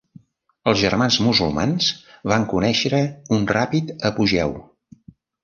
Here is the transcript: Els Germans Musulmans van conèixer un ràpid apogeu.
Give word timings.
Els 0.69 0.77
Germans 0.83 1.17
Musulmans 1.25 1.89
van 2.33 2.47
conèixer 2.55 3.03
un 3.39 3.47
ràpid 3.53 3.95
apogeu. 4.11 4.59